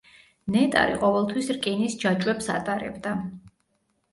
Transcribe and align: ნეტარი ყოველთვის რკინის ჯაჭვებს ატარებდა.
ნეტარი 0.53 0.95
ყოველთვის 1.03 1.51
რკინის 1.57 1.99
ჯაჭვებს 2.05 2.51
ატარებდა. 2.57 3.17